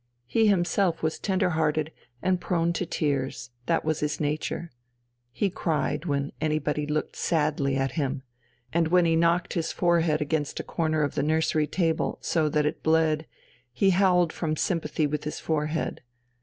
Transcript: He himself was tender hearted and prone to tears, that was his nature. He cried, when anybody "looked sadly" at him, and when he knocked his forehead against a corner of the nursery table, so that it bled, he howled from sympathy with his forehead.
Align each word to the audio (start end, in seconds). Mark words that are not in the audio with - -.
He 0.25 0.47
himself 0.47 1.03
was 1.03 1.19
tender 1.19 1.51
hearted 1.51 1.91
and 2.23 2.41
prone 2.41 2.73
to 2.73 2.87
tears, 2.87 3.51
that 3.67 3.85
was 3.85 3.99
his 3.99 4.19
nature. 4.19 4.71
He 5.31 5.51
cried, 5.51 6.05
when 6.05 6.31
anybody 6.41 6.87
"looked 6.87 7.15
sadly" 7.15 7.75
at 7.77 7.91
him, 7.91 8.23
and 8.73 8.87
when 8.87 9.05
he 9.05 9.15
knocked 9.15 9.53
his 9.53 9.71
forehead 9.71 10.19
against 10.19 10.59
a 10.59 10.63
corner 10.63 11.03
of 11.03 11.13
the 11.13 11.21
nursery 11.21 11.67
table, 11.67 12.17
so 12.19 12.49
that 12.49 12.65
it 12.65 12.81
bled, 12.81 13.27
he 13.71 13.91
howled 13.91 14.33
from 14.33 14.55
sympathy 14.57 15.05
with 15.05 15.23
his 15.23 15.39
forehead. 15.39 16.01